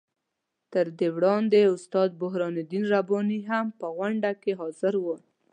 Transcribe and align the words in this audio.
تر 0.73 0.85
دې 0.99 1.07
وړاندې 1.15 1.61
استاد 1.75 2.09
برهان 2.21 2.53
الدین 2.61 2.83
رباني 2.93 3.39
هم 3.49 3.65
په 3.79 3.87
غونډه 3.95 4.31
کې 4.41 4.51
حاضر 4.59 4.93
وو. 5.03 5.15